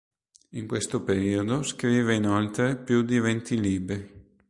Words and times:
In 0.53 0.65
questo 0.65 1.03
periodo 1.03 1.61
scrive 1.61 2.15
inoltre 2.15 2.75
più 2.75 3.03
di 3.03 3.19
venti 3.19 3.59
libri. 3.59 4.29